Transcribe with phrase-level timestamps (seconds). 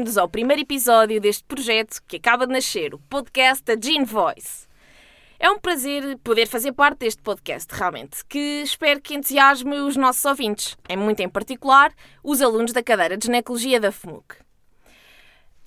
[0.00, 4.66] Bem-vindos ao primeiro episódio deste projeto que acaba de nascer, o podcast da Gene Voice.
[5.38, 10.24] É um prazer poder fazer parte deste podcast, realmente, que espero que entusiasme os nossos
[10.24, 11.92] ouvintes, em muito em particular
[12.24, 14.36] os alunos da cadeira de Ginecologia da FMUC.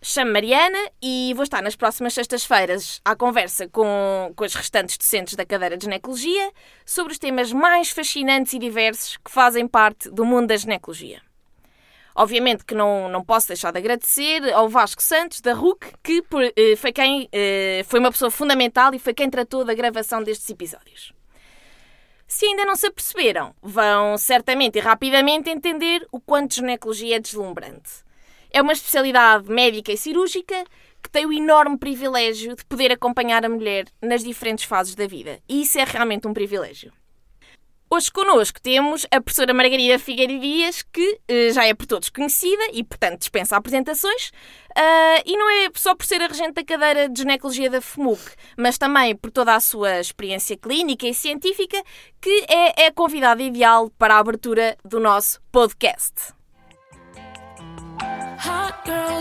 [0.02, 5.36] Chamo Mariana e vou estar nas próximas sextas-feiras à conversa com, com os restantes docentes
[5.36, 6.52] da cadeira de Ginecologia
[6.84, 11.22] sobre os temas mais fascinantes e diversos que fazem parte do mundo da ginecologia.
[12.16, 16.44] Obviamente que não, não posso deixar de agradecer ao Vasco Santos, da RUC, que por,
[16.44, 20.50] eh, foi, quem, eh, foi uma pessoa fundamental e foi quem tratou da gravação destes
[20.50, 21.12] episódios.
[22.28, 28.04] Se ainda não se aperceberam, vão certamente e rapidamente entender o quanto ginecologia é deslumbrante.
[28.52, 30.64] É uma especialidade médica e cirúrgica
[31.02, 35.40] que tem o enorme privilégio de poder acompanhar a mulher nas diferentes fases da vida.
[35.50, 36.94] E isso é realmente um privilégio.
[37.96, 42.64] Hoje connosco temos a professora Margarida Figueiredo Dias, que uh, já é por todos conhecida
[42.74, 44.30] e, portanto, dispensa apresentações.
[44.72, 48.20] Uh, e não é só por ser a regente da cadeira de ginecologia da FMUC,
[48.58, 51.80] mas também por toda a sua experiência clínica e científica,
[52.20, 56.34] que é, é a convidada ideal para a abertura do nosso podcast.
[58.40, 59.13] Hot girls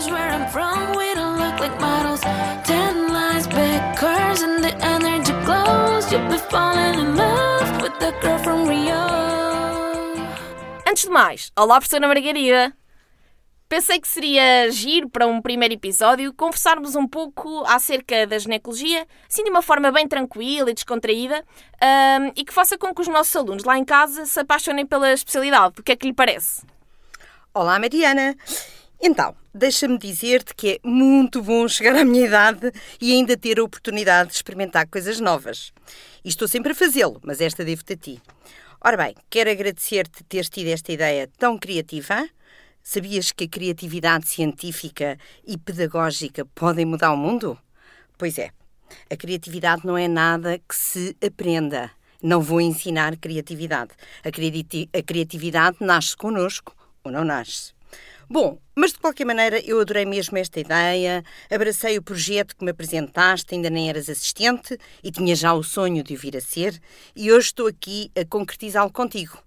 [11.03, 12.73] Antes de mais, olá, professora Margarida.
[13.67, 19.43] Pensei que seria giro para um primeiro episódio conversarmos um pouco acerca da ginecologia, assim
[19.43, 21.43] de uma forma bem tranquila e descontraída,
[21.81, 25.11] um, e que faça com que os nossos alunos lá em casa se apaixonem pela
[25.11, 25.73] especialidade.
[25.77, 26.61] O que é que lhe parece?
[27.53, 28.33] Olá, Mariana.
[29.01, 32.71] Então, deixa-me dizer-te que é muito bom chegar à minha idade
[33.01, 35.73] e ainda ter a oportunidade de experimentar coisas novas.
[36.23, 38.21] E estou sempre a fazê-lo, mas esta devo-te a ti.
[38.85, 42.27] Ora bem, quero agradecer-te teres tido esta ideia tão criativa.
[42.81, 45.17] Sabias que a criatividade científica
[45.47, 47.57] e pedagógica podem mudar o mundo?
[48.17, 48.49] Pois é,
[49.09, 51.89] a criatividade não é nada que se aprenda.
[52.21, 53.91] Não vou ensinar criatividade.
[54.21, 57.73] A, cri a criatividade nasce connosco ou não nasce.
[58.29, 62.71] Bom, mas de qualquer maneira eu adorei mesmo esta ideia, abracei o projeto que me
[62.71, 66.79] apresentaste, ainda nem eras assistente e tinha já o sonho de o vir a ser,
[67.15, 69.37] e hoje estou aqui a concretizá-lo contigo.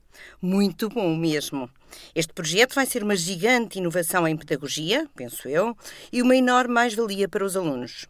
[0.41, 1.71] Muito bom mesmo.
[2.15, 5.77] Este projeto vai ser uma gigante inovação em pedagogia, penso eu,
[6.13, 8.07] e uma enorme mais-valia para os alunos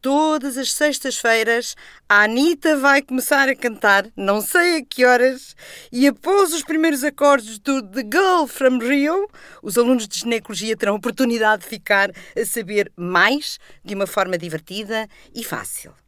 [0.00, 1.76] todas as sextas-feiras,
[2.08, 5.54] a Anitta vai começar a cantar, não sei a que horas,
[5.92, 9.28] e após os primeiros acordes do The Girl from Rio,
[9.62, 14.38] os alunos de ginecologia terão a oportunidade de ficar a saber mais de uma forma
[14.38, 15.99] divertida e fácil.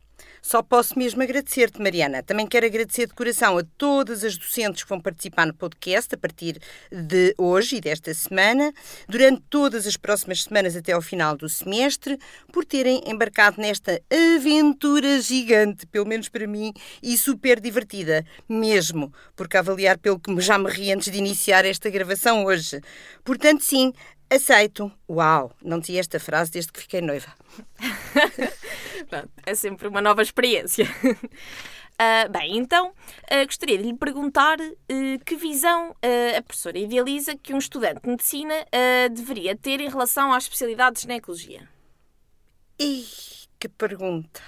[0.45, 2.21] Só posso mesmo agradecer-te, Mariana.
[2.21, 6.19] Também quero agradecer de coração a todas as docentes que vão participar no podcast a
[6.19, 6.61] partir
[6.91, 8.73] de hoje e desta semana,
[9.09, 12.19] durante todas as próximas semanas até ao final do semestre,
[12.53, 14.03] por terem embarcado nesta
[14.37, 20.59] aventura gigante, pelo menos para mim, e super divertida, mesmo, porque avaliar pelo que já
[20.59, 22.81] me ri antes de iniciar esta gravação hoje.
[23.25, 23.93] Portanto, sim,
[24.33, 24.91] Aceito.
[25.07, 27.35] Uau, não dizia esta frase desde que fiquei noiva.
[29.11, 30.87] Pronto, é sempre uma nova experiência.
[31.05, 35.95] Uh, bem, então uh, gostaria de lhe perguntar uh, que visão
[36.35, 38.55] a professora idealiza que um estudante de medicina
[39.11, 41.69] deveria ter em relação às especialidades de ginecologia.
[42.81, 43.05] Ih,
[43.61, 44.41] que pergunta.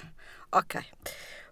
[0.51, 0.81] Ok.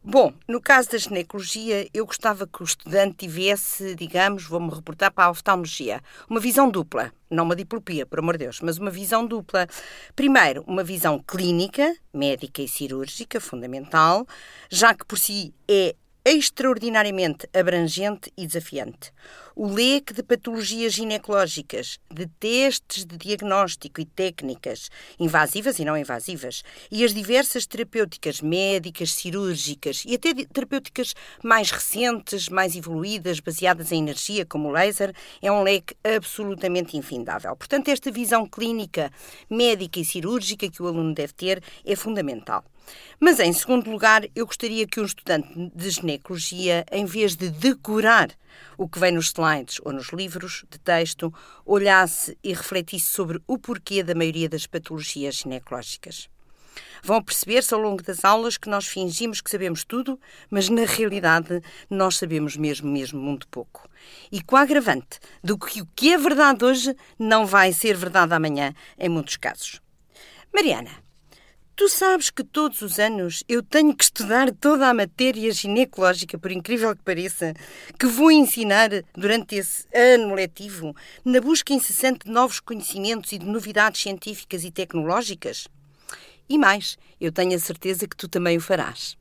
[0.05, 5.27] Bom, no caso da ginecologia, eu gostava que o estudante tivesse, digamos, vou-me reportar para
[5.27, 9.25] a oftalmologia, uma visão dupla, não uma diplopia, por amor de Deus, mas uma visão
[9.25, 9.65] dupla.
[10.13, 14.27] Primeiro, uma visão clínica, médica e cirúrgica, fundamental,
[14.69, 19.11] já que por si é extraordinariamente abrangente e desafiante.
[19.55, 24.89] O leque de patologias ginecológicas, de testes de diagnóstico e técnicas
[25.19, 32.49] invasivas e não invasivas, e as diversas terapêuticas médicas, cirúrgicas e até terapêuticas mais recentes,
[32.49, 37.55] mais evoluídas, baseadas em energia, como o laser, é um leque absolutamente infindável.
[37.55, 39.11] Portanto, esta visão clínica,
[39.49, 42.63] médica e cirúrgica que o aluno deve ter é fundamental.
[43.19, 48.29] Mas, em segundo lugar, eu gostaria que um estudante de ginecologia, em vez de decorar
[48.77, 51.33] o que vem nos slides ou nos livros de texto,
[51.65, 56.29] olhasse e refletisse sobre o porquê da maioria das patologias ginecológicas.
[57.03, 60.19] Vão perceber-se ao longo das aulas que nós fingimos que sabemos tudo,
[60.49, 63.89] mas na realidade nós sabemos mesmo, mesmo muito pouco.
[64.31, 68.33] E com a agravante do que o que é verdade hoje não vai ser verdade
[68.33, 69.81] amanhã, em muitos casos.
[70.53, 71.02] Mariana,
[71.75, 76.51] Tu sabes que todos os anos eu tenho que estudar toda a matéria ginecológica, por
[76.51, 77.51] incrível que pareça,
[77.97, 83.47] que vou ensinar durante esse ano letivo, na busca incessante de novos conhecimentos e de
[83.47, 85.67] novidades científicas e tecnológicas?
[86.47, 89.17] E mais, eu tenho a certeza que tu também o farás.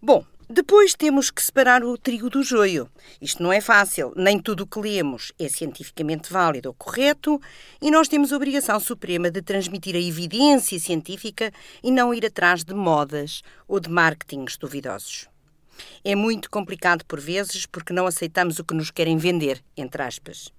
[0.00, 2.86] Bom, depois temos que separar o trigo do joio.
[3.22, 7.40] Isto não é fácil, nem tudo o que lemos é cientificamente válido ou correto,
[7.80, 11.50] e nós temos a obrigação suprema de transmitir a evidência científica
[11.82, 15.26] e não ir atrás de modas ou de marketings duvidosos.
[16.04, 20.52] É muito complicado por vezes porque não aceitamos o que nos querem vender, entre aspas.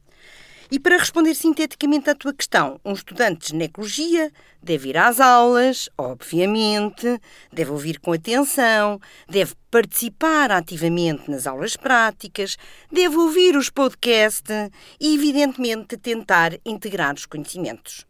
[0.73, 5.87] E para responder sinteticamente à tua questão, um estudante de ginecologia deve ir às aulas,
[5.95, 7.21] obviamente,
[7.51, 8.99] deve ouvir com atenção,
[9.29, 12.57] deve participar ativamente nas aulas práticas,
[12.91, 18.03] deve ouvir os podcasts e, evidentemente, tentar integrar os conhecimentos.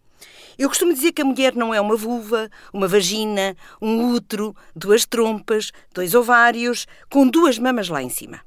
[0.57, 5.05] Eu costumo dizer que a mulher não é uma vulva, uma vagina, um útero, duas
[5.05, 8.39] trompas, dois ovários, com duas mamas lá em cima.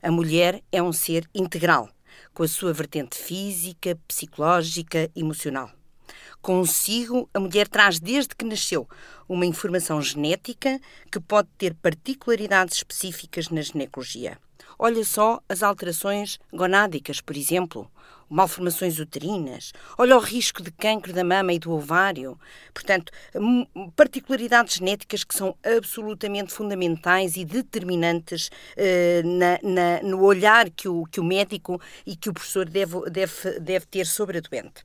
[0.00, 1.88] A mulher é um ser integral
[2.34, 5.70] com a sua vertente física, psicológica, emocional.
[6.40, 8.88] Consigo, a mulher traz desde que nasceu
[9.28, 10.80] uma informação genética
[11.10, 14.38] que pode ter particularidades específicas na ginecologia.
[14.84, 17.88] Olha só as alterações gonádicas, por exemplo,
[18.28, 22.36] malformações uterinas, olha o risco de cancro da mama e do ovário.
[22.74, 23.12] Portanto,
[23.94, 31.04] particularidades genéticas que são absolutamente fundamentais e determinantes uh, na, na, no olhar que o,
[31.04, 34.84] que o médico e que o professor deve, deve, deve ter sobre a doente.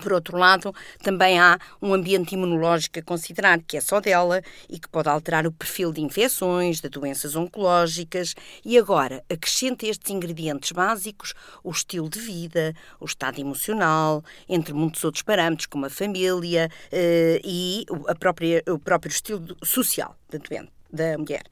[0.00, 4.78] Por outro lado, também há um ambiente imunológico a considerar, que é só dela e
[4.78, 8.34] que pode alterar o perfil de infecções, de doenças oncológicas.
[8.64, 15.04] E agora, acrescenta estes ingredientes básicos o estilo de vida, o estado emocional, entre muitos
[15.04, 20.79] outros parâmetros, como a família eh, e a própria, o próprio estilo social da doente
[20.92, 21.42] da mulher.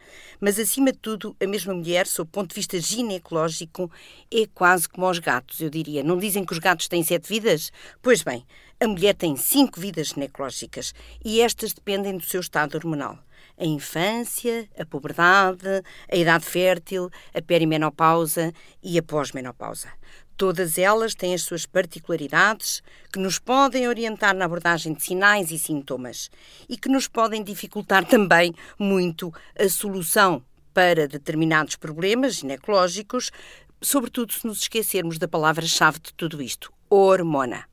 [0.41, 3.91] Mas, acima de tudo, a mesma mulher, sob o ponto de vista ginecológico,
[4.33, 6.03] é quase como os gatos, eu diria.
[6.03, 7.71] Não dizem que os gatos têm sete vidas?
[8.03, 8.45] Pois bem,
[8.81, 10.95] a mulher tem cinco vidas ginecológicas
[11.25, 13.19] e estas dependem do seu estado hormonal.
[13.57, 19.89] A infância, a puberdade, a idade fértil, a perimenopausa e a pós-menopausa.
[20.39, 22.81] Todas elas têm as suas particularidades
[23.13, 26.31] que nos podem orientar na abordagem de sinais e sintomas
[26.69, 30.41] e que nos podem dificultar também muito a solução
[30.73, 33.33] para determinados problemas ginecológicos,
[33.83, 37.65] sobretudo se nos esquecermos da palavra-chave de tudo isto: hormona.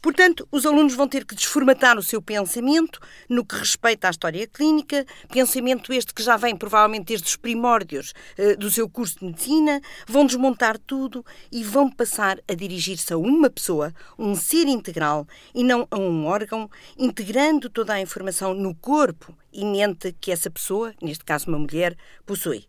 [0.00, 4.46] Portanto, os alunos vão ter que desformatar o seu pensamento no que respeita à história
[4.46, 9.26] clínica, pensamento este que já vem provavelmente desde os primórdios uh, do seu curso de
[9.26, 15.26] medicina, vão desmontar tudo e vão passar a dirigir-se a uma pessoa, um ser integral
[15.54, 20.50] e não a um órgão, integrando toda a informação no corpo e mente que essa
[20.50, 22.66] pessoa, neste caso uma mulher, possui.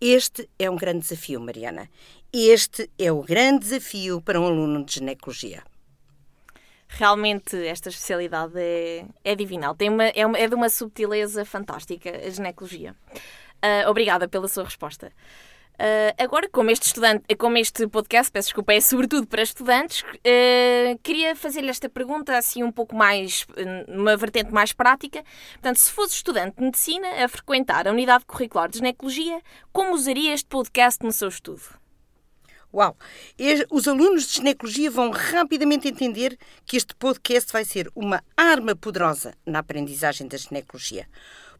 [0.00, 1.88] Este é um grande desafio, Mariana.
[2.32, 5.62] Este é o grande desafio para um aluno de ginecologia
[6.98, 9.74] realmente esta especialidade é, é divinal.
[9.74, 12.94] Tem uma, é, uma, é de uma subtileza fantástica, a ginecologia.
[13.64, 15.12] Uh, obrigada pela sua resposta.
[15.74, 20.98] Uh, agora, como este estudante, como este podcast, peço desculpa, é sobretudo para estudantes, uh,
[21.02, 23.46] queria fazer-lhe esta pergunta assim um pouco mais,
[23.88, 25.24] numa vertente mais prática.
[25.54, 29.40] Portanto, se fosse estudante de medicina a frequentar a unidade curricular de ginecologia,
[29.72, 31.81] como usaria este podcast no seu estudo?
[32.72, 32.96] Uau!
[33.70, 39.34] Os alunos de ginecologia vão rapidamente entender que este podcast vai ser uma arma poderosa
[39.44, 41.06] na aprendizagem da ginecologia.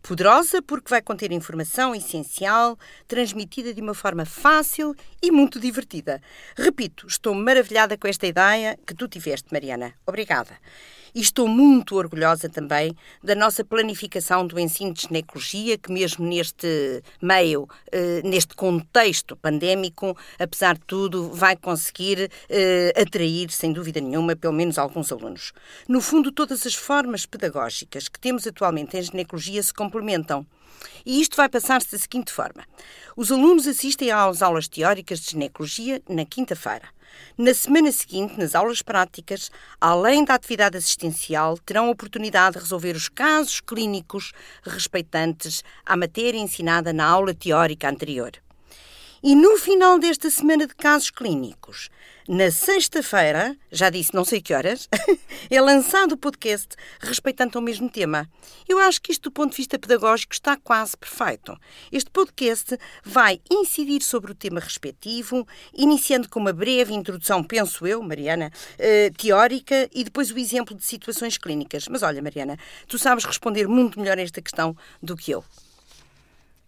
[0.03, 6.21] Poderosa porque vai conter informação essencial, transmitida de uma forma fácil e muito divertida.
[6.57, 9.95] Repito, estou maravilhada com esta ideia que tu tiveste, Mariana.
[10.05, 10.59] Obrigada.
[11.15, 17.03] E estou muito orgulhosa também da nossa planificação do ensino de ginecologia, que mesmo neste
[17.21, 24.35] meio, eh, neste contexto pandémico, apesar de tudo, vai conseguir eh, atrair, sem dúvida nenhuma,
[24.35, 25.53] pelo menos alguns alunos.
[25.87, 29.75] No fundo, todas as formas pedagógicas que temos atualmente em ginecologia se.
[31.05, 32.65] E isto vai passar-se da seguinte forma:
[33.17, 36.89] os alunos assistem às aulas teóricas de ginecologia na quinta-feira.
[37.37, 42.97] Na semana seguinte, nas aulas práticas, além da atividade assistencial, terão a oportunidade de resolver
[42.97, 44.33] os casos clínicos
[44.63, 48.33] respeitantes à matéria ensinada na aula teórica anterior.
[49.25, 51.89] E no final desta semana de casos clínicos,
[52.29, 54.89] na sexta-feira, já disse não sei que horas,
[55.49, 58.29] é lançado o podcast respeitando o mesmo tema.
[58.69, 61.57] Eu acho que isto, do ponto de vista pedagógico, está quase perfeito.
[61.93, 68.03] Este podcast vai incidir sobre o tema respectivo, iniciando com uma breve introdução, penso eu,
[68.03, 71.87] Mariana, eh, teórica e depois o exemplo de situações clínicas.
[71.87, 75.45] Mas olha, Mariana, tu sabes responder muito melhor a esta questão do que eu.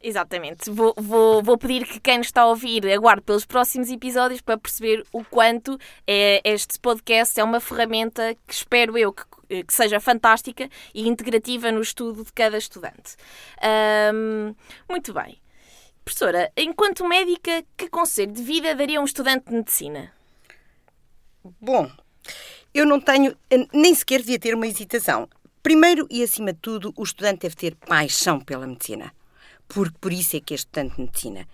[0.07, 0.71] Exatamente.
[0.71, 4.59] Vou, vou, vou pedir que quem nos está a ouvir aguarde pelos próximos episódios para
[4.59, 9.99] perceber o quanto é, este podcast é uma ferramenta que espero eu que, que seja
[9.99, 13.17] fantástica e integrativa no estudo de cada estudante.
[14.87, 15.41] Muito bem.
[16.05, 20.13] Professora, enquanto médica, que conselho de vida daria um estudante de medicina?
[21.59, 21.91] Bom,
[22.75, 23.35] eu não tenho,
[23.73, 25.27] nem sequer devia ter uma hesitação.
[25.63, 29.11] Primeiro e acima de tudo, o estudante deve ter paixão pela medicina
[29.69, 31.49] porque por isso é que é estudante de medicina.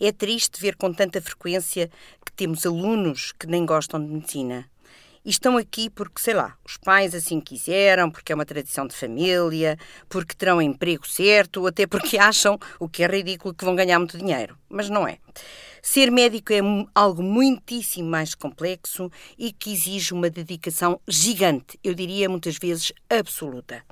[0.00, 1.90] É triste ver com tanta frequência
[2.24, 4.68] que temos alunos que nem gostam de medicina.
[5.24, 8.94] E estão aqui porque, sei lá, os pais assim quiseram, porque é uma tradição de
[8.94, 13.74] família, porque terão emprego certo, ou até porque acham, o que é ridículo, que vão
[13.74, 14.58] ganhar muito dinheiro.
[14.68, 15.16] Mas não é.
[15.80, 16.60] Ser médico é
[16.94, 23.82] algo muitíssimo mais complexo e que exige uma dedicação gigante, eu diria muitas vezes absoluta.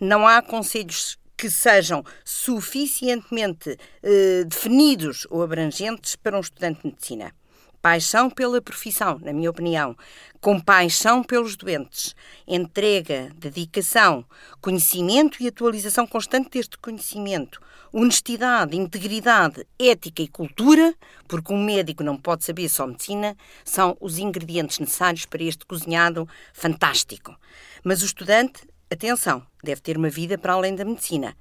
[0.00, 7.32] Não há conselhos que sejam suficientemente eh, definidos ou abrangentes para um estudante de medicina.
[7.80, 9.96] Paixão pela profissão, na minha opinião,
[10.40, 12.12] compaixão pelos doentes,
[12.44, 14.24] entrega, dedicação,
[14.60, 17.60] conhecimento e atualização constante deste conhecimento,
[17.92, 20.92] honestidade, integridade, ética e cultura,
[21.28, 26.28] porque um médico não pode saber só medicina, são os ingredientes necessários para este cozinhado
[26.52, 27.36] fantástico.
[27.84, 31.36] Mas o estudante Atenção, deve ter uma vida para além da medicina.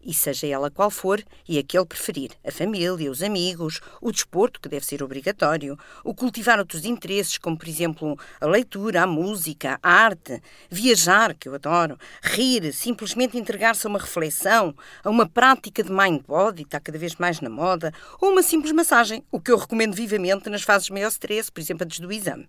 [0.00, 4.68] E seja ela qual for, e aquele preferir, a família, os amigos, o desporto, que
[4.68, 9.90] deve ser obrigatório, o cultivar outros interesses, como por exemplo a leitura, a música, a
[9.90, 14.72] arte, viajar, que eu adoro, rir, simplesmente entregar-se a uma reflexão,
[15.02, 18.72] a uma prática de mind body, está cada vez mais na moda, ou uma simples
[18.72, 22.12] massagem, o que eu recomendo vivamente nas fases de maior stress, por exemplo, antes do
[22.12, 22.48] exame.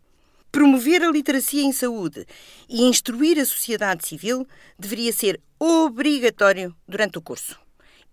[0.51, 2.25] Promover a literacia em saúde
[2.69, 4.47] e instruir a sociedade civil
[4.79, 7.59] deveria ser obrigatório durante o curso.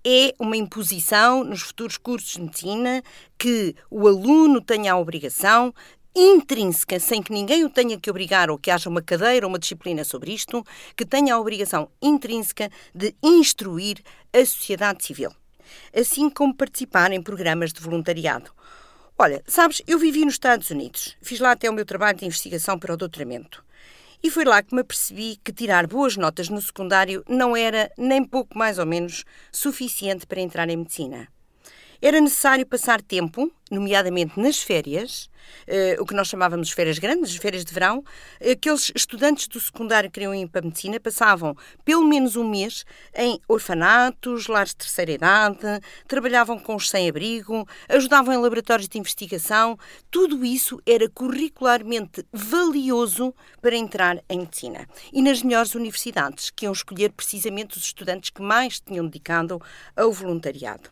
[0.04, 3.02] É uma imposição nos futuros cursos de medicina
[3.38, 5.72] que o aluno tenha a obrigação
[6.14, 9.58] intrínseca, sem que ninguém o tenha que obrigar ou que haja uma cadeira ou uma
[9.58, 10.64] disciplina sobre isto,
[10.96, 13.98] que tenha a obrigação intrínseca de instruir
[14.32, 15.30] a sociedade civil,
[15.94, 18.50] assim como participar em programas de voluntariado.
[19.22, 21.16] Olha, sabes, eu vivi nos Estados Unidos.
[21.22, 23.64] Fiz lá até o meu trabalho de investigação para o doutoramento.
[24.20, 28.24] E foi lá que me apercebi que tirar boas notas no secundário não era, nem
[28.24, 31.28] pouco mais ou menos, suficiente para entrar em medicina.
[32.04, 35.30] Era necessário passar tempo, nomeadamente nas férias,
[35.68, 38.02] uh, o que nós chamávamos de férias grandes, as férias de verão.
[38.40, 42.84] Aqueles estudantes do secundário que queriam ir para a medicina passavam pelo menos um mês
[43.14, 49.78] em orfanatos, lares de terceira idade, trabalhavam com os sem-abrigo, ajudavam em laboratórios de investigação.
[50.10, 54.88] Tudo isso era curricularmente valioso para entrar em medicina.
[55.12, 59.62] E nas melhores universidades, que iam escolher precisamente os estudantes que mais tinham dedicado
[59.94, 60.90] ao voluntariado.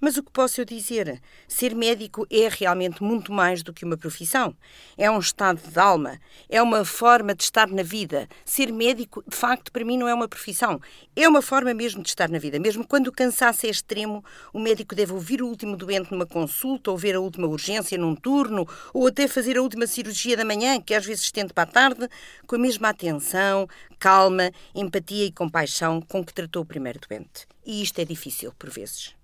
[0.00, 1.20] Mas o que posso eu dizer?
[1.48, 4.54] Ser médico é realmente muito mais do que uma profissão.
[4.96, 8.28] É um estado de alma, é uma forma de estar na vida.
[8.44, 10.80] Ser médico, de facto, para mim não é uma profissão.
[11.16, 12.58] É uma forma mesmo de estar na vida.
[12.58, 16.90] Mesmo quando o cansaço é extremo, o médico deve ouvir o último doente numa consulta,
[16.90, 20.80] ou ver a última urgência num turno, ou até fazer a última cirurgia da manhã,
[20.80, 22.08] que às vezes estende para a tarde,
[22.46, 27.46] com a mesma atenção, calma, empatia e compaixão com que tratou o primeiro doente.
[27.64, 29.14] E isto é difícil por vezes.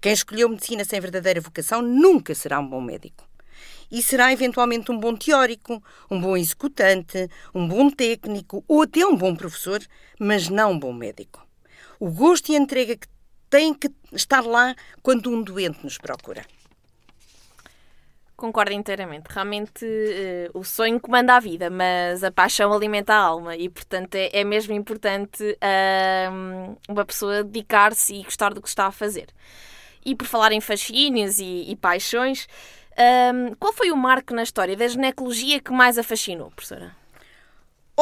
[0.00, 3.28] Quem escolheu medicina sem verdadeira vocação nunca será um bom médico.
[3.90, 9.16] E será eventualmente um bom teórico, um bom executante, um bom técnico ou até um
[9.16, 9.80] bom professor,
[10.18, 11.44] mas não um bom médico.
[11.98, 13.08] O gosto e a entrega que
[13.50, 16.46] tem que estar lá quando um doente nos procura.
[18.40, 19.26] Concordo inteiramente.
[19.28, 24.14] Realmente uh, o sonho comanda a vida, mas a paixão alimenta a alma e, portanto,
[24.14, 29.26] é, é mesmo importante uh, uma pessoa dedicar-se e gostar do que está a fazer.
[30.02, 32.48] E por falar em fascínios e, e paixões,
[33.34, 36.96] um, qual foi o marco na história da ginecologia que mais a fascinou, professora?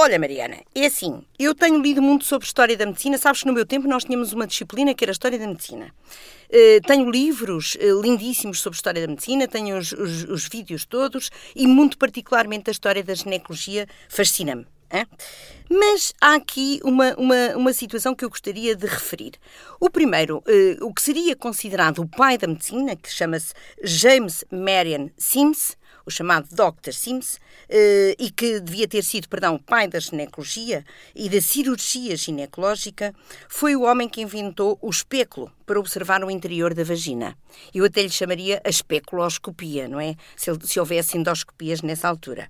[0.00, 3.18] Olha, Mariana, é assim, eu tenho lido muito sobre história da medicina.
[3.18, 5.92] Sabes que no meu tempo nós tínhamos uma disciplina que era a história da medicina.
[6.48, 11.32] Uh, tenho livros uh, lindíssimos sobre história da medicina, tenho os, os, os, vídeos todos
[11.52, 14.68] e, muito particularmente, a história da ginecologia fascina-me.
[15.68, 19.32] Mas há aqui uma, uma, uma situação que eu gostaria de referir.
[19.80, 23.52] O primeiro, eh, o que seria considerado o pai da medicina, que chama-se
[23.84, 25.76] James Marion Sims,
[26.08, 26.92] o chamado Dr.
[26.92, 27.38] Sims,
[27.68, 30.84] eh, e que devia ter sido, perdão, pai da ginecologia
[31.14, 33.14] e da cirurgia ginecológica,
[33.48, 37.36] foi o homem que inventou o espéculo para observar o interior da vagina.
[37.74, 40.16] Eu até lhe chamaria a especuloscopia, não é?
[40.34, 42.48] Se, se houvesse endoscopias nessa altura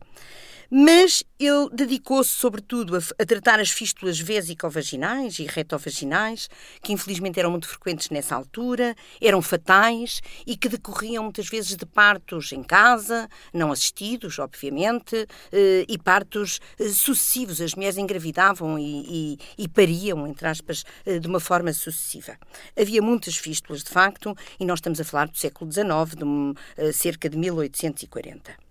[0.71, 6.49] mas ele dedicou-se sobretudo a, a, tratar as fístulas vésico-vaginais e retovaginais,
[6.83, 11.87] que infelizmente eram muito frequentes nessa altura, eram fatais e que decorriam muitas vezes de
[11.87, 17.61] partos em casa, não assistidos, obviamente, eh, e partos eh, sucessivos.
[17.61, 22.37] As mulheres engravidavam e, e, e pariam, entre aspas, eh, de uma forma sucessiva.
[22.79, 27.29] Havia muitas fístulas, de facto, e nós estamos a falar do século XIX, de cerca
[27.29, 28.68] de 1840.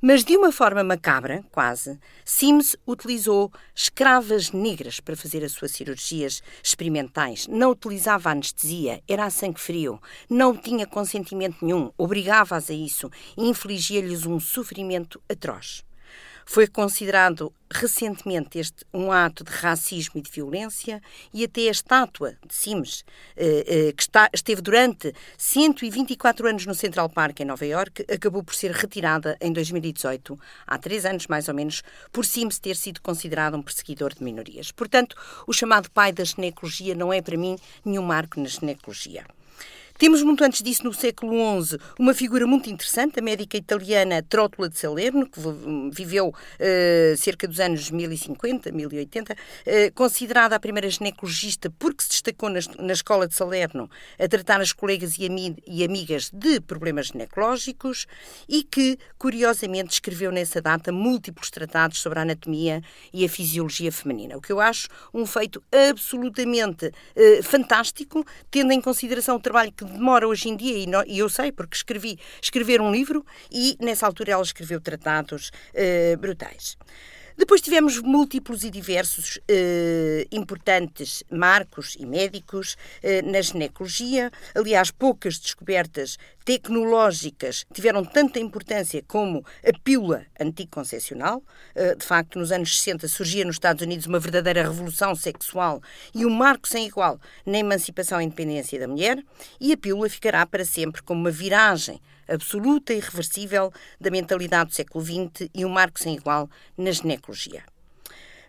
[0.00, 6.42] Mas de uma forma macabra, quase, Sims utilizou escravas negras para fazer as suas cirurgias
[6.62, 7.46] experimentais.
[7.46, 13.48] Não utilizava anestesia, era a sangue frio, não tinha consentimento nenhum, obrigava-as a isso e
[13.48, 15.84] infligia-lhes um sofrimento atroz.
[16.52, 21.00] Foi considerado recentemente este um ato de racismo e de violência
[21.32, 23.04] e até a estátua de Sims,
[23.36, 28.42] eh, eh, que está, esteve durante 124 anos no Central Park em Nova York, acabou
[28.42, 33.00] por ser retirada em 2018, há três anos mais ou menos, por Sims ter sido
[33.00, 34.72] considerado um perseguidor de minorias.
[34.72, 35.14] Portanto,
[35.46, 39.24] o chamado pai da ginecologia não é para mim nenhum marco na ginecologia.
[40.00, 44.66] Temos muito antes disso, no século XI, uma figura muito interessante, a médica italiana Trótula
[44.66, 45.38] de Salerno, que
[45.92, 49.36] viveu uh, cerca dos anos 1050, 1080, uh,
[49.94, 54.72] considerada a primeira ginecologista porque se destacou na, na escola de Salerno a tratar as
[54.72, 58.06] colegas e, ami e amigas de problemas ginecológicos
[58.48, 64.38] e que, curiosamente, escreveu nessa data múltiplos tratados sobre a anatomia e a fisiologia feminina,
[64.38, 69.89] o que eu acho um feito absolutamente uh, fantástico, tendo em consideração o trabalho que
[69.90, 73.76] demora hoje em dia, e, não, e eu sei porque escrevi, escrever um livro e
[73.80, 76.76] nessa altura ela escreveu tratados uh, brutais.
[77.40, 84.30] Depois tivemos múltiplos e diversos eh, importantes marcos e médicos eh, na ginecologia.
[84.54, 91.42] Aliás, poucas descobertas tecnológicas tiveram tanta importância como a pílula anticoncepcional.
[91.74, 95.82] Eh, de facto, nos anos 60 surgia nos Estados Unidos uma verdadeira revolução sexual
[96.14, 99.22] e um marco sem igual na emancipação e independência da mulher.
[99.60, 104.76] E a pílula ficará para sempre como uma viragem absoluta e irreversível da mentalidade do
[104.76, 107.64] século XX e um marco sem igual na ginecologia.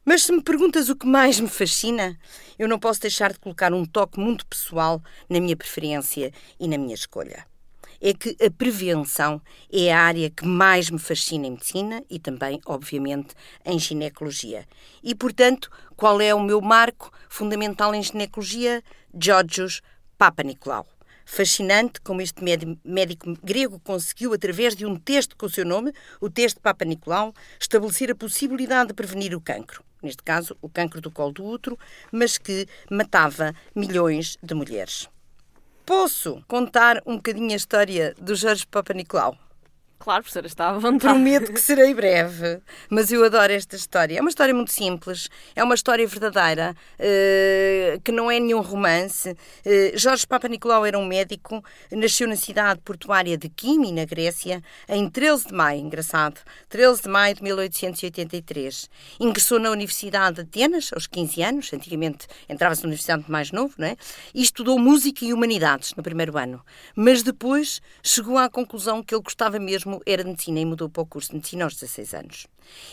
[0.04, 2.17] Mas se me perguntas o que mais me fascina,
[2.58, 6.77] eu não posso deixar de colocar um toque muito pessoal na minha preferência e na
[6.77, 7.50] minha escolha.
[8.01, 9.39] É que a prevenção
[9.71, 14.67] é a área que mais me fascina em medicina e também, obviamente, em ginecologia.
[15.03, 18.83] E, portanto, qual é o meu marco fundamental em ginecologia?
[19.13, 19.81] Georgios
[20.17, 20.87] Papanikolaou.
[21.25, 22.43] Fascinante como este
[22.83, 27.33] médico grego conseguiu, através de um texto com o seu nome, o texto Papa Nicolau,
[27.59, 29.83] estabelecer a possibilidade de prevenir o cancro.
[30.01, 31.77] Neste caso, o cancro do colo do útero,
[32.11, 35.07] mas que matava milhões de mulheres.
[35.85, 39.37] Posso contar um bocadinho a história do Jorge Papa Nicolau?
[40.01, 41.13] Claro, professora, vontade.
[41.13, 42.59] Prometo que serei breve,
[42.89, 44.17] mas eu adoro esta história.
[44.17, 49.29] É uma história muito simples, é uma história verdadeira, uh, que não é nenhum romance.
[49.29, 54.63] Uh, Jorge Papa Nicolau era um médico, nasceu na cidade portuária de Kimi, na Grécia,
[54.89, 58.89] em 13 de maio, engraçado, 13 de maio de 1883.
[59.19, 63.85] Ingressou na Universidade de Atenas, aos 15 anos, antigamente entrava-se na Universidade mais novo, não
[63.85, 63.95] é?
[64.33, 66.59] E estudou música e humanidades no primeiro ano.
[66.95, 70.89] Mas depois chegou à conclusão que ele gostava mesmo mesmo era de medicina e mudou
[70.89, 72.47] para o curso de medicina aos 16 anos.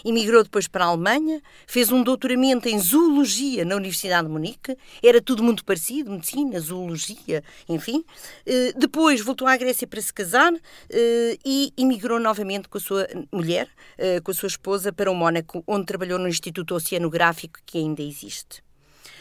[0.04, 5.20] Emigrou depois para a Alemanha, fez um doutoramento em zoologia na Universidade de Munique, era
[5.20, 8.04] tudo muito parecido, medicina, zoologia, enfim.
[8.44, 10.52] Eh, depois voltou à Grécia para se casar
[10.90, 15.14] eh, e emigrou novamente com a sua mulher, eh, com a sua esposa, para o
[15.14, 18.67] Mónaco, onde trabalhou no Instituto Oceanográfico que ainda existe.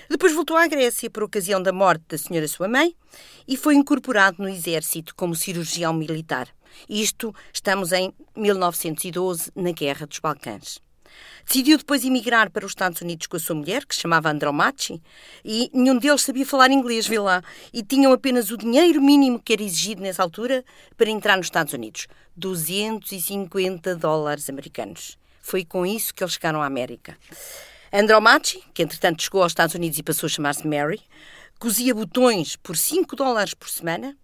[0.10, 2.96] Depois voltou à Grécia por ocasião da morte da senhora sua mãe
[3.48, 6.48] e foi incorporado no exército como cirurgião militar.
[6.88, 10.80] Isto estamos em 1912, na Guerra dos Balcãs.
[11.46, 15.02] Decidiu depois emigrar para os Estados Unidos com a sua mulher, que se chamava Andromachi,
[15.44, 17.42] e nenhum deles sabia falar inglês, vê lá,
[17.74, 20.64] e tinham apenas o dinheiro mínimo que era exigido nessa altura
[20.96, 25.18] para entrar nos Estados Unidos: 250 dólares americanos.
[25.42, 27.18] Foi com isso que eles chegaram à América.
[27.92, 31.02] Andromachi, que entretanto chegou aos Estados Unidos e passou a chamar-se Mary,
[31.60, 34.16] cosia botões por 5 dólares por semana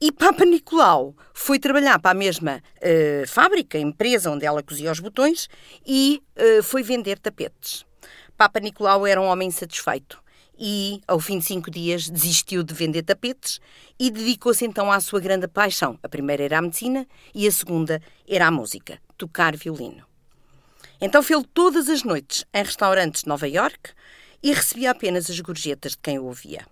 [0.00, 5.00] E Papa Nicolau foi trabalhar para a mesma uh, fábrica, empresa onde ela cozia os
[5.00, 5.48] botões
[5.84, 7.84] e uh, foi vender tapetes.
[8.36, 10.22] Papa Nicolau era um homem insatisfeito
[10.56, 13.60] e, ao fim de cinco dias, desistiu de vender tapetes
[13.98, 15.98] e dedicou-se então à sua grande paixão.
[16.00, 20.07] A primeira era a medicina e a segunda era a música, tocar violino.
[21.00, 23.92] Então fez todas as noites em restaurantes de Nova York
[24.42, 26.66] e recebia apenas as gorjetas de quem o ouvia.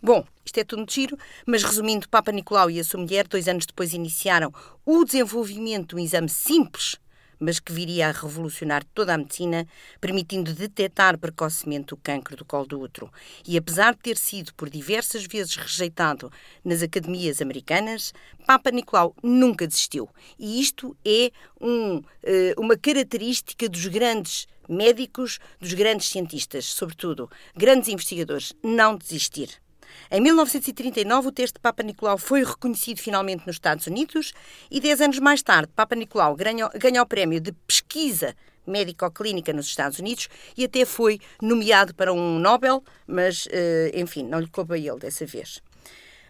[0.00, 3.48] Bom, isto é tudo muito giro, mas resumindo, Papa Nicolau e a sua mulher, dois
[3.48, 4.52] anos depois, iniciaram
[4.84, 6.96] o desenvolvimento de um exame simples,
[7.44, 9.66] mas que viria a revolucionar toda a medicina,
[10.00, 13.12] permitindo detectar precocemente o cancro do colo do útero.
[13.46, 16.32] E apesar de ter sido por diversas vezes rejeitado
[16.64, 18.14] nas academias americanas,
[18.46, 20.08] Papa Nicolau nunca desistiu.
[20.38, 21.30] E isto é
[21.60, 29.63] um, eh, uma característica dos grandes médicos, dos grandes cientistas, sobretudo grandes investigadores, não desistir.
[30.10, 34.32] Em 1939, o teste de Papa Nicolau foi reconhecido finalmente nos Estados Unidos
[34.70, 38.34] e, dez anos mais tarde, Papa Nicolau ganhou, ganhou o prémio de pesquisa
[38.66, 44.40] médico-clínica nos Estados Unidos e até foi nomeado para um Nobel, mas, eh, enfim, não
[44.40, 45.60] lhe coube a ele dessa vez.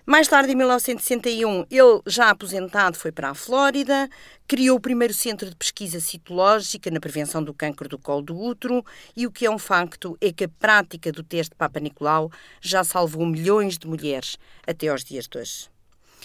[0.06, 4.06] Mais tarde, em 1961, ele, já aposentado, foi para a Flórida,
[4.46, 8.84] criou o primeiro centro de pesquisa citológica na prevenção do câncer do colo do útero
[9.16, 12.84] e o que é um facto é que a prática do teste Papa Nicolau já
[12.84, 14.36] salvou milhões de mulheres
[14.66, 15.70] até aos dias de hoje.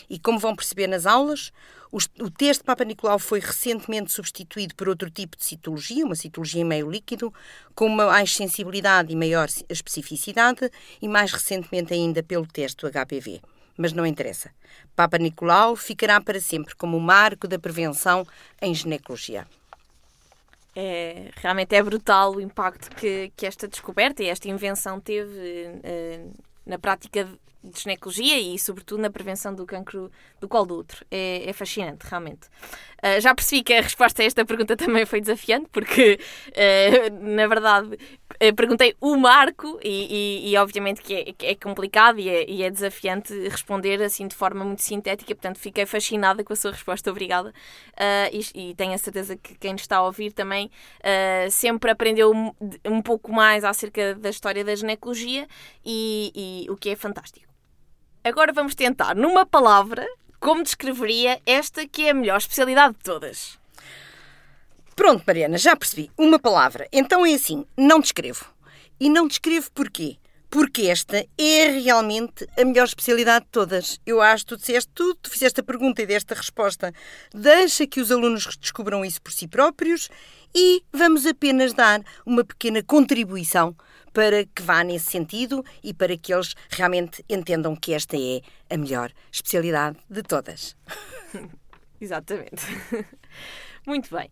[0.10, 1.54] E como vão perceber nas aulas,
[1.89, 6.65] o teste Papa Nicolau foi recentemente substituído por outro tipo de citologia, uma citologia em
[6.65, 7.34] meio líquido,
[7.74, 10.70] com mais sensibilidade e maior especificidade,
[11.02, 13.39] e mais recentemente ainda pelo teste do HPV
[13.80, 14.52] mas não interessa.
[14.94, 18.28] Papa Nicolau ficará para sempre como o marco da prevenção
[18.62, 19.48] em ginecologia.
[20.76, 26.34] É, realmente é brutal o impacto que, que esta descoberta e esta invenção teve uh,
[26.65, 27.26] na prática
[27.63, 31.06] de ginecologia e, sobretudo, na prevenção do cancro do colo do útero.
[31.12, 32.48] É, é fascinante, realmente.
[33.00, 36.19] Uh, já percebi que a resposta a esta pergunta também foi desafiante, porque,
[36.50, 41.56] uh, na verdade, uh, perguntei o marco e, e, e obviamente, que é, que é
[41.56, 45.34] complicado e é, e é, desafiante responder assim de forma muito sintética.
[45.36, 47.10] Portanto, fiquei fascinada com a sua resposta.
[47.10, 47.54] Obrigada.
[48.32, 50.69] E, e, tenho a certeza que quem está a ouvir também
[51.50, 52.52] sempre aprendeu um,
[52.86, 55.48] um pouco mais acerca da história da ginecologia
[55.86, 57.50] e o que é fantástico.
[58.24, 60.06] Agora vamos tentar, numa palavra,
[60.40, 63.58] como descreveria esta que é a melhor especialidade de todas.
[64.96, 66.12] Pronto, Mariana, já percebi.
[66.18, 66.88] Uma palavra.
[66.92, 68.46] Então é assim, não descrevo.
[69.00, 70.18] E não descrevo porquê?
[70.50, 74.02] Porque esta é realmente a melhor especialidade de todas.
[74.06, 76.94] Eu acho que tu disseste tudo, tu fizeste a pergunta e deste a resposta.
[77.34, 80.10] Deixa que os alunos descubram isso por si próprios
[80.54, 83.74] e vamos apenas dar uma pequena contribuição
[84.20, 88.78] para que vá nesse sentido e para que eles realmente entendam que esta é a
[88.78, 90.76] melhor especialidade de todas.
[92.02, 92.66] Exatamente.
[93.88, 94.30] Muito bem.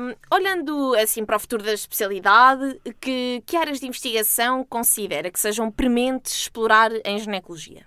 [0.00, 5.38] Um, olhando assim para o futuro da especialidade, que, que áreas de investigação considera que
[5.38, 7.86] sejam prementes explorar em ginecologia?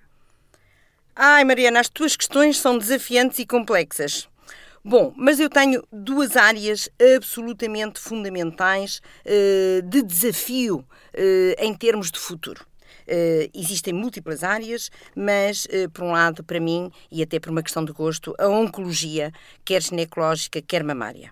[1.13, 4.29] Ai, Mariana, as tuas questões são desafiantes e complexas.
[4.83, 12.17] Bom, mas eu tenho duas áreas absolutamente fundamentais uh, de desafio uh, em termos de
[12.17, 12.65] futuro.
[13.07, 17.85] Uh, existem múltiplas áreas, mas, por um lado, para mim, e até por uma questão
[17.85, 19.31] de gosto, a oncologia,
[19.63, 21.31] quer ginecológica, quer mamária.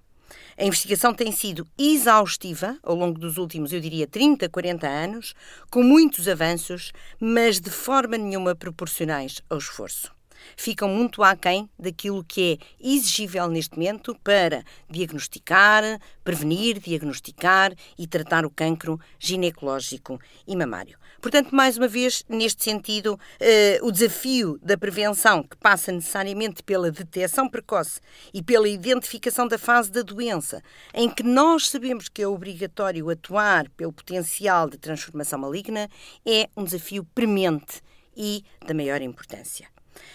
[0.56, 5.34] A investigação tem sido exaustiva ao longo dos últimos, eu diria, 30, 40 anos,
[5.72, 10.19] com muitos avanços, mas de forma nenhuma proporcionais ao esforço
[10.56, 15.84] ficam muito aquém daquilo que é exigível neste momento para diagnosticar,
[16.24, 20.98] prevenir, diagnosticar e tratar o cancro ginecológico e mamário.
[21.22, 26.92] Portanto, mais uma vez, neste sentido, eh, o desafio da prevenção, que passa necessariamente pela
[26.92, 28.00] detecção precoce
[28.34, 33.70] e pela identificação da fase da doença, em que nós sabemos que é obrigatório atuar
[33.72, 35.90] pelo potencial de transformação maligna,
[36.26, 37.82] é um desafio premente
[38.16, 39.68] e da maior importância.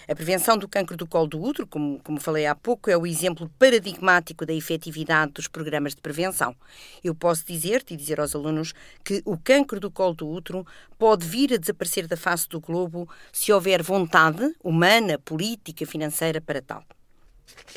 [0.09, 3.07] A prevenção do cancro do colo do útero, como, como falei há pouco, é o
[3.07, 6.55] exemplo paradigmático da efetividade dos programas de prevenção.
[7.03, 10.67] Eu posso dizer-te e dizer aos alunos que o cancro do colo do útero
[10.99, 16.63] pode vir a desaparecer da face do globo se houver vontade humana, política, financeira para
[16.63, 16.85] tal.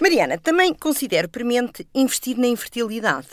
[0.01, 3.27] Mariana, também considero premente investir na infertilidade,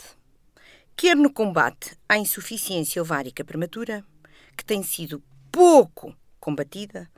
[0.95, 4.03] quer no combate à insuficiência ovárica prematura,
[4.55, 7.09] que tem sido pouco combatida,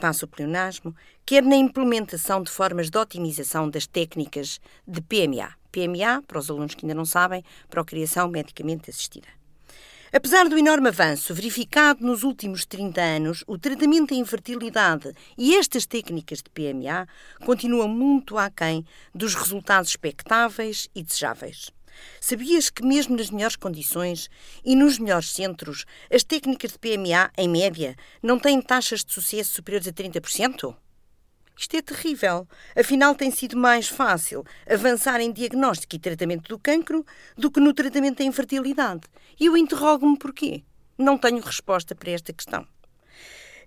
[0.00, 5.54] passo o pleonasmo, quer na implementação de formas de otimização das técnicas de PMA.
[5.72, 9.28] PMA, para os alunos que ainda não sabem, procriação medicamente assistida.
[10.12, 15.86] Apesar do enorme avanço verificado nos últimos 30 anos, o tratamento da infertilidade e estas
[15.86, 17.08] técnicas de PMA
[17.44, 21.72] continuam muito aquém dos resultados expectáveis e desejáveis.
[22.20, 24.28] Sabias que, mesmo nas melhores condições
[24.64, 29.52] e nos melhores centros, as técnicas de PMA, em média, não têm taxas de sucesso
[29.52, 30.74] superiores a 30%?
[31.56, 32.48] Isto é terrível.
[32.76, 37.72] Afinal, tem sido mais fácil avançar em diagnóstico e tratamento do cancro do que no
[37.72, 39.02] tratamento da infertilidade.
[39.38, 40.64] E eu interrogo-me porquê.
[40.98, 42.66] Não tenho resposta para esta questão.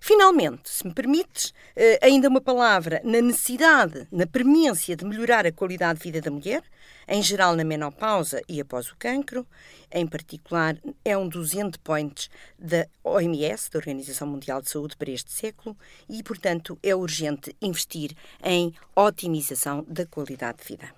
[0.00, 5.52] Finalmente, se me permites, eh, ainda uma palavra na necessidade, na premência de melhorar a
[5.52, 6.62] qualidade de vida da mulher,
[7.06, 9.46] em geral na menopausa e após o cancro.
[9.90, 15.32] Em particular, é um dos endpoints da OMS, da Organização Mundial de Saúde, para este
[15.32, 15.76] século
[16.08, 20.97] e, portanto, é urgente investir em otimização da qualidade de vida.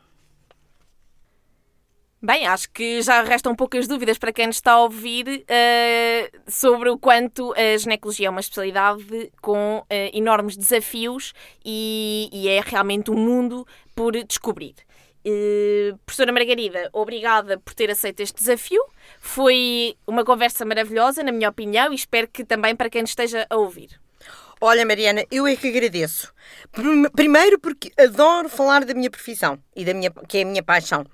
[2.22, 6.90] Bem, acho que já restam poucas dúvidas para quem nos está a ouvir uh, sobre
[6.90, 11.32] o quanto a ginecologia é uma especialidade com uh, enormes desafios
[11.64, 14.74] e, e, é realmente um mundo por descobrir.
[15.24, 18.84] Uh, professora Margarida, obrigada por ter aceito este desafio.
[19.18, 23.46] Foi uma conversa maravilhosa, na minha opinião, e espero que também para quem nos esteja
[23.48, 23.98] a ouvir.
[24.60, 26.34] Olha, Mariana, eu é que agradeço.
[27.16, 31.06] Primeiro porque adoro falar da minha profissão e da minha, que é a minha paixão.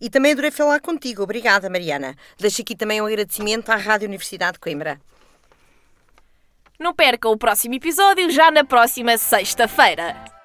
[0.00, 1.22] E também adorei falar contigo.
[1.22, 2.16] Obrigada, Mariana.
[2.38, 5.00] Deixo aqui também um agradecimento à Rádio Universidade de Coimbra.
[6.78, 10.39] Não perca o próximo episódio já na próxima sexta-feira.